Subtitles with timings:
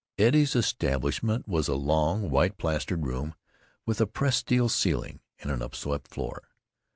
[0.17, 3.35] Eddie's establishment was a long, white plastered room
[3.85, 6.41] with a pressed steel ceiling and an unswept floor.